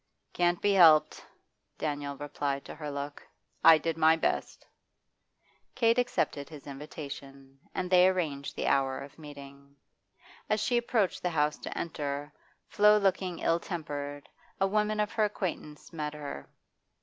'Can't 0.33 0.63
be 0.63 0.73
helped,' 0.73 1.23
Daniel 1.77 2.17
replied 2.17 2.65
to 2.65 2.73
her 2.73 2.89
look. 2.89 3.21
'I 3.63 3.77
did 3.77 3.97
my 3.99 4.15
best' 4.15 4.65
Kate 5.75 5.99
accepted 5.99 6.49
his 6.49 6.65
invitation, 6.65 7.59
and 7.75 7.87
they 7.87 8.07
arranged 8.07 8.55
the 8.55 8.65
hour 8.65 8.97
of 8.97 9.19
meeting. 9.19 9.75
As 10.49 10.59
she 10.59 10.75
approached 10.77 11.21
the 11.21 11.29
house 11.29 11.59
to 11.59 11.77
enter, 11.77 12.33
flow 12.67 12.97
looking 12.97 13.37
ill 13.37 13.59
tempered, 13.59 14.27
a 14.59 14.65
woman 14.65 14.99
of 14.99 15.11
her 15.11 15.25
acquaintance 15.25 15.93
met 15.93 16.15
her. 16.15 16.49